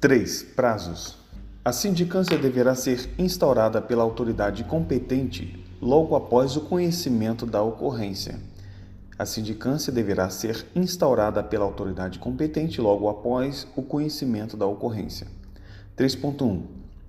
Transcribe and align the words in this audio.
3. 0.00 0.44
Prazos. 0.54 1.16
A 1.64 1.72
sindicância 1.72 2.38
deverá 2.38 2.72
ser 2.76 3.10
instaurada 3.18 3.82
pela 3.82 4.04
autoridade 4.04 4.62
competente 4.62 5.66
logo 5.82 6.14
após 6.14 6.56
o 6.56 6.60
conhecimento 6.60 7.44
da 7.44 7.60
ocorrência. 7.62 8.38
A 9.18 9.26
sindicância 9.26 9.92
deverá 9.92 10.30
ser 10.30 10.64
instaurada 10.72 11.42
pela 11.42 11.64
autoridade 11.64 12.20
competente 12.20 12.80
logo 12.80 13.08
após 13.08 13.66
o 13.74 13.82
conhecimento 13.82 14.56
da 14.56 14.66
ocorrência. 14.66 15.26
3.1. 15.96 16.62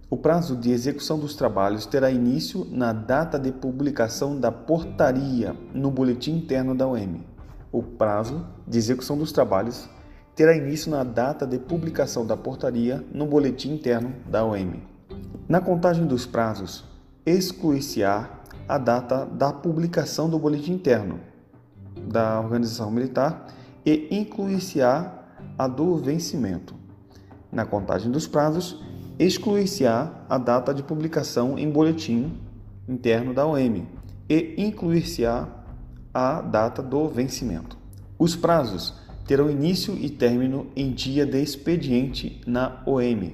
O 0.10 0.18
prazo 0.18 0.56
de 0.56 0.72
execução 0.72 1.20
dos 1.20 1.36
trabalhos 1.36 1.86
terá 1.86 2.10
início 2.10 2.66
na 2.72 2.92
data 2.92 3.38
de 3.38 3.52
publicação 3.52 4.40
da 4.40 4.52
portaria 4.52 5.56
no 5.76 5.92
boletim 5.92 6.38
interno 6.38 6.74
da 6.74 6.88
UEM. 6.88 7.24
O 7.72 7.84
prazo 7.84 8.48
de 8.68 8.80
execução 8.80 9.16
dos 9.16 9.32
trabalhos 9.32 9.88
terá 10.40 10.56
início 10.56 10.90
na 10.90 11.04
data 11.04 11.46
de 11.46 11.60
publicação 11.60 12.26
da 12.26 12.38
portaria 12.38 13.04
no 13.12 13.26
boletim 13.26 13.74
interno 13.74 14.16
da 14.26 14.42
OM. 14.46 14.80
Na 15.50 15.60
contagem 15.60 16.08
dos 16.08 16.26
prazos, 16.26 16.86
excluir-se-á 17.26 18.40
a 18.66 18.78
data 18.78 19.26
da 19.26 19.52
publicação 19.52 20.30
do 20.30 20.40
boletim 20.40 20.72
interno 20.72 21.20
da 22.08 22.40
organização 22.40 22.90
militar 22.90 23.48
e 23.86 24.08
incluir-se-á 24.10 25.12
a 25.58 25.68
do 25.68 25.98
vencimento. 25.98 26.74
Na 27.52 27.66
contagem 27.66 28.10
dos 28.10 28.26
prazos, 28.26 28.82
excluir-se-á 29.20 30.24
a 30.30 30.38
data 30.38 30.74
de 30.74 30.84
publicação 30.84 31.60
em 31.60 31.70
boletim 31.70 32.40
interno 32.88 33.34
da 33.34 33.46
OM 33.46 33.86
e 34.30 34.56
incluir-se-á 34.58 35.50
a 36.14 36.40
data 36.40 36.82
do 36.82 37.10
vencimento. 37.10 37.78
Os 38.18 38.38
prazos 38.38 39.09
terão 39.30 39.48
início 39.48 39.96
e 39.96 40.10
término 40.10 40.66
em 40.76 40.92
dia 40.92 41.24
de 41.24 41.40
expediente 41.40 42.42
na 42.48 42.82
OM. 42.84 43.32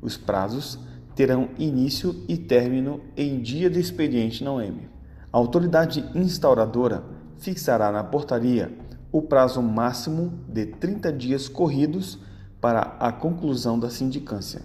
Os 0.00 0.16
prazos 0.16 0.78
terão 1.14 1.50
início 1.58 2.24
e 2.26 2.38
término 2.38 3.02
em 3.14 3.38
dia 3.38 3.68
de 3.68 3.78
expediente 3.78 4.42
na 4.42 4.52
OM. 4.52 4.88
A 5.30 5.36
autoridade 5.36 6.02
instauradora 6.14 7.04
fixará 7.36 7.92
na 7.92 8.02
portaria 8.02 8.72
o 9.12 9.20
prazo 9.20 9.60
máximo 9.60 10.32
de 10.48 10.64
30 10.64 11.12
dias 11.12 11.46
corridos 11.46 12.18
para 12.58 12.96
a 12.98 13.12
conclusão 13.12 13.78
da 13.78 13.90
sindicância. 13.90 14.62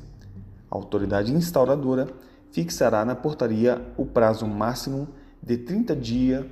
A 0.71 0.77
autoridade 0.77 1.33
instauradora 1.33 2.07
fixará 2.53 3.03
na 3.03 3.15
portaria 3.15 3.81
o 3.97 4.05
prazo 4.05 4.47
máximo 4.47 5.09
de 5.45 5.57
30, 5.57 5.93
dia, 5.93 6.49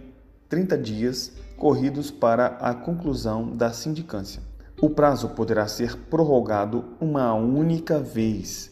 30 0.50 0.78
dias 0.78 1.32
corridos 1.62 2.10
para 2.10 2.58
a 2.60 2.74
conclusão 2.74 3.56
da 3.56 3.72
sindicância. 3.72 4.42
O 4.82 4.90
prazo 4.90 5.30
poderá 5.30 5.68
ser 5.68 5.96
prorrogado 5.96 6.86
uma 7.00 7.36
única 7.36 8.00
vez, 8.00 8.72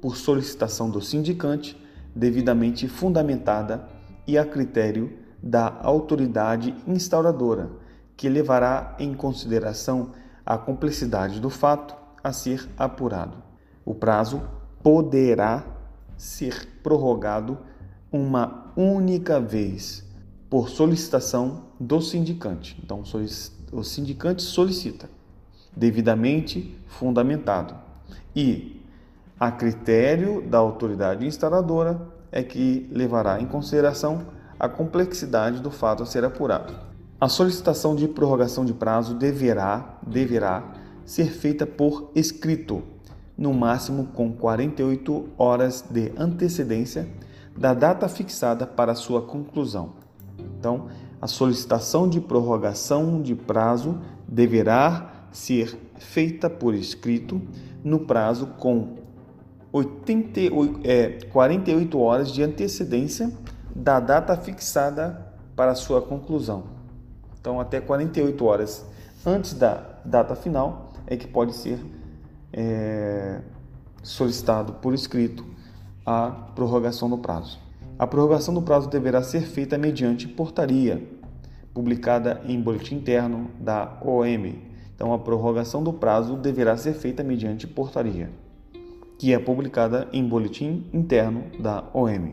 por 0.00 0.16
solicitação 0.16 0.88
do 0.88 1.02
sindicante, 1.02 1.78
devidamente 2.16 2.88
fundamentada 2.88 3.86
e 4.26 4.38
a 4.38 4.44
critério 4.46 5.18
da 5.42 5.80
autoridade 5.82 6.74
instauradora, 6.86 7.70
que 8.16 8.26
levará 8.26 8.96
em 8.98 9.12
consideração 9.12 10.12
a 10.44 10.56
complexidade 10.56 11.40
do 11.40 11.50
fato 11.50 11.94
a 12.24 12.32
ser 12.32 12.66
apurado. 12.78 13.36
O 13.84 13.94
prazo 13.94 14.40
poderá 14.82 15.62
ser 16.16 16.80
prorrogado 16.82 17.58
uma 18.10 18.72
única 18.74 19.38
vez 19.38 20.09
por 20.50 20.68
solicitação 20.68 21.62
do 21.78 22.02
sindicante. 22.02 22.76
Então, 22.84 23.04
o 23.72 23.84
sindicante 23.84 24.42
solicita, 24.42 25.08
devidamente 25.74 26.76
fundamentado. 26.88 27.74
E, 28.34 28.82
a 29.38 29.52
critério 29.52 30.42
da 30.42 30.58
autoridade 30.58 31.24
instaladora, 31.24 32.00
é 32.32 32.42
que 32.42 32.88
levará 32.92 33.40
em 33.40 33.46
consideração 33.46 34.26
a 34.58 34.68
complexidade 34.68 35.60
do 35.60 35.70
fato 35.70 36.02
a 36.02 36.06
ser 36.06 36.24
apurado. 36.24 36.74
A 37.20 37.28
solicitação 37.28 37.94
de 37.94 38.08
prorrogação 38.08 38.64
de 38.64 38.72
prazo 38.72 39.14
deverá, 39.14 39.98
deverá 40.06 40.74
ser 41.04 41.30
feita 41.30 41.66
por 41.66 42.10
escrito, 42.14 42.82
no 43.36 43.52
máximo 43.54 44.08
com 44.08 44.32
48 44.32 45.28
horas 45.38 45.84
de 45.88 46.12
antecedência 46.16 47.08
da 47.56 47.72
data 47.74 48.08
fixada 48.08 48.66
para 48.66 48.94
sua 48.94 49.22
conclusão. 49.22 49.92
Então, 50.58 50.88
a 51.20 51.26
solicitação 51.26 52.08
de 52.08 52.20
prorrogação 52.20 53.20
de 53.20 53.34
prazo 53.34 53.98
deverá 54.26 55.26
ser 55.32 55.78
feita 55.98 56.48
por 56.48 56.74
escrito 56.74 57.40
no 57.84 58.00
prazo 58.00 58.46
com 58.58 58.96
88, 59.72 60.80
é, 60.84 61.08
48 61.30 61.98
horas 61.98 62.32
de 62.32 62.42
antecedência 62.42 63.32
da 63.74 64.00
data 64.00 64.36
fixada 64.36 65.26
para 65.54 65.74
sua 65.74 66.02
conclusão. 66.02 66.64
Então, 67.40 67.60
até 67.60 67.80
48 67.80 68.44
horas 68.44 68.84
antes 69.24 69.54
da 69.54 70.00
data 70.04 70.34
final 70.34 70.92
é 71.06 71.16
que 71.16 71.26
pode 71.26 71.54
ser 71.54 71.78
é, 72.52 73.40
solicitado 74.02 74.74
por 74.74 74.94
escrito 74.94 75.44
a 76.04 76.30
prorrogação 76.54 77.08
do 77.08 77.18
prazo. 77.18 77.58
A 78.00 78.06
prorrogação 78.06 78.54
do 78.54 78.62
prazo 78.62 78.88
deverá 78.88 79.22
ser 79.22 79.42
feita 79.42 79.76
mediante 79.76 80.26
portaria, 80.26 81.06
publicada 81.74 82.40
em 82.46 82.58
boletim 82.58 82.94
interno 82.94 83.50
da 83.60 84.00
OM. 84.02 84.54
Então, 84.94 85.12
a 85.12 85.18
prorrogação 85.18 85.84
do 85.84 85.92
prazo 85.92 86.34
deverá 86.34 86.78
ser 86.78 86.94
feita 86.94 87.22
mediante 87.22 87.66
portaria, 87.66 88.30
que 89.18 89.34
é 89.34 89.38
publicada 89.38 90.08
em 90.14 90.26
boletim 90.26 90.88
interno 90.94 91.44
da 91.60 91.90
OM. 91.92 92.32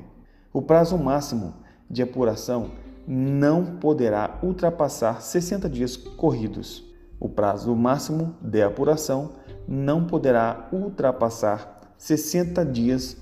O 0.54 0.62
prazo 0.62 0.98
máximo 0.98 1.54
de 1.90 2.02
apuração 2.02 2.72
não 3.06 3.76
poderá 3.76 4.40
ultrapassar 4.42 5.22
60 5.22 5.70
dias 5.70 5.98
corridos. 5.98 6.82
O 7.20 7.28
prazo 7.28 7.76
máximo 7.76 8.38
de 8.42 8.62
apuração 8.62 9.34
não 9.68 10.08
poderá 10.08 10.70
ultrapassar 10.72 11.94
60 11.98 12.64
dias 12.64 13.18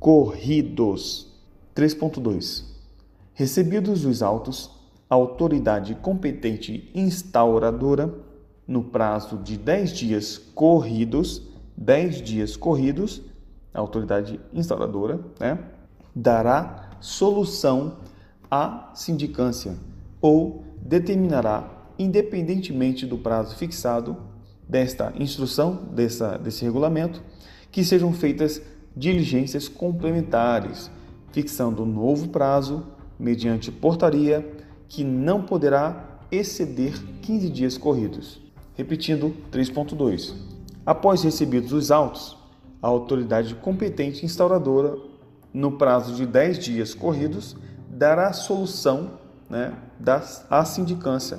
corridos. 0.00 1.33
3.2 1.74 2.64
Recebidos 3.32 4.04
os 4.04 4.22
autos, 4.22 4.70
a 5.10 5.14
autoridade 5.16 5.94
competente 5.96 6.88
instauradora, 6.94 8.14
no 8.66 8.84
prazo 8.84 9.38
de 9.38 9.58
10 9.58 9.92
dias 9.92 10.38
corridos, 10.54 11.42
10 11.76 12.22
dias 12.22 12.56
corridos, 12.56 13.20
a 13.74 13.80
autoridade 13.80 14.40
instauradora, 14.52 15.20
né, 15.38 15.58
dará 16.14 16.90
solução 17.00 17.96
à 18.48 18.92
sindicância 18.94 19.74
ou 20.20 20.64
determinará, 20.80 21.68
independentemente 21.98 23.04
do 23.04 23.18
prazo 23.18 23.56
fixado 23.56 24.16
desta 24.66 25.12
instrução, 25.18 25.88
dessa, 25.92 26.38
desse 26.38 26.64
regulamento, 26.64 27.20
que 27.70 27.84
sejam 27.84 28.12
feitas 28.12 28.62
diligências 28.96 29.68
complementares 29.68 30.90
fixando 31.34 31.84
novo 31.84 32.28
prazo 32.28 32.86
mediante 33.18 33.72
portaria 33.72 34.56
que 34.88 35.02
não 35.02 35.42
poderá 35.42 36.20
exceder 36.30 36.96
15 37.22 37.50
dias 37.50 37.76
corridos. 37.76 38.40
Repetindo 38.76 39.34
3.2. 39.50 40.32
Após 40.86 41.24
recebidos 41.24 41.72
os 41.72 41.90
autos, 41.90 42.38
a 42.80 42.86
autoridade 42.86 43.56
competente 43.56 44.24
instauradora, 44.24 44.96
no 45.52 45.72
prazo 45.72 46.14
de 46.14 46.24
10 46.24 46.58
dias 46.60 46.94
corridos, 46.94 47.56
dará 47.88 48.32
solução 48.32 49.18
né, 49.50 49.76
da, 49.98 50.22
à 50.48 50.64
sindicância. 50.64 51.38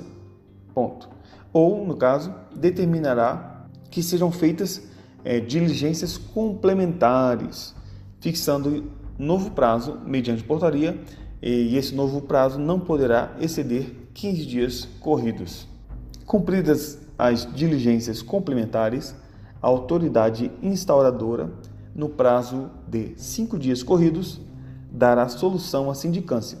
Ponto. 0.74 1.08
Ou, 1.54 1.86
no 1.86 1.96
caso, 1.96 2.34
determinará 2.54 3.66
que 3.90 4.02
sejam 4.02 4.30
feitas 4.30 4.82
é, 5.24 5.40
diligências 5.40 6.18
complementares, 6.18 7.74
fixando 8.20 8.90
novo 9.18 9.50
prazo 9.50 9.98
mediante 10.04 10.42
portaria 10.42 10.98
e 11.42 11.76
esse 11.76 11.94
novo 11.94 12.22
prazo 12.22 12.58
não 12.58 12.80
poderá 12.80 13.34
exceder 13.40 14.08
15 14.14 14.46
dias 14.46 14.88
corridos. 15.00 15.66
Cumpridas 16.24 16.98
as 17.18 17.50
diligências 17.54 18.22
complementares, 18.22 19.14
a 19.62 19.66
autoridade 19.66 20.50
instauradora, 20.62 21.50
no 21.94 22.08
prazo 22.10 22.70
de 22.86 23.14
cinco 23.16 23.58
dias 23.58 23.82
corridos, 23.82 24.40
dará 24.90 25.28
solução 25.28 25.90
à 25.90 25.94
sindicância, 25.94 26.58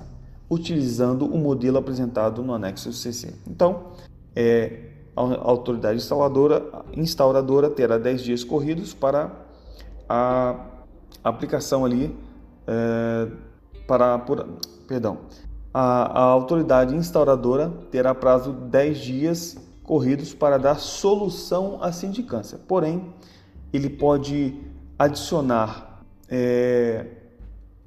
utilizando 0.48 1.26
o 1.26 1.36
modelo 1.36 1.76
apresentado 1.76 2.42
no 2.42 2.54
anexo 2.54 2.92
CC. 2.92 3.34
Então, 3.46 3.92
é, 4.34 4.90
a 5.14 5.20
autoridade 5.20 5.96
instauradora, 5.96 6.84
instauradora 6.94 7.70
terá 7.70 7.98
10 7.98 8.22
dias 8.22 8.44
corridos 8.44 8.94
para 8.94 9.30
a 10.08 10.66
aplicação 11.24 11.84
ali 11.84 12.14
é, 12.66 13.28
para 13.86 14.18
por, 14.18 14.46
perdão, 14.86 15.18
a, 15.72 16.20
a 16.20 16.22
autoridade 16.22 16.94
instauradora 16.94 17.70
terá 17.90 18.14
prazo 18.14 18.52
10 18.52 18.98
dias 18.98 19.56
corridos 19.82 20.34
para 20.34 20.58
dar 20.58 20.76
solução 20.76 21.78
à 21.82 21.92
sindicância. 21.92 22.58
Porém, 22.66 23.14
ele 23.72 23.88
pode 23.88 24.58
adicionar 24.98 26.02
é, 26.28 27.06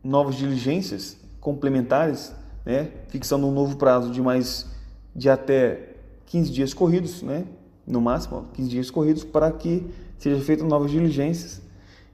novas 0.03 0.35
diligências 0.35 1.17
complementares, 1.41 2.33
né, 2.65 2.91
fixando 3.09 3.47
um 3.47 3.51
novo 3.51 3.75
prazo 3.75 4.11
de 4.11 4.21
mais 4.21 4.67
de 5.15 5.29
até 5.29 5.95
15 6.27 6.51
dias 6.51 6.73
corridos, 6.73 7.21
né, 7.21 7.45
no 7.85 7.99
máximo 7.99 8.45
15 8.53 8.69
dias 8.69 8.91
corridos, 8.91 9.23
para 9.23 9.51
que 9.51 9.85
sejam 10.17 10.39
feitas 10.41 10.67
novas 10.67 10.91
diligências 10.91 11.61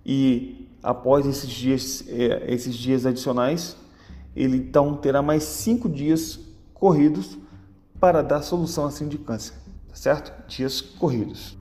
e 0.05 0.69
após 0.83 1.25
esses 1.25 1.49
dias, 1.49 2.03
é, 2.07 2.53
esses 2.53 2.75
dias 2.75 3.05
adicionais, 3.05 3.75
ele 4.35 4.57
então 4.57 4.95
terá 4.97 5.21
mais 5.21 5.43
cinco 5.43 5.89
dias 5.89 6.39
corridos 6.73 7.37
para 7.99 8.21
dar 8.21 8.41
solução 8.41 8.85
à 8.85 8.91
sindicância, 8.91 9.55
tá 9.87 9.95
certo? 9.95 10.47
Dias 10.47 10.81
corridos. 10.81 11.57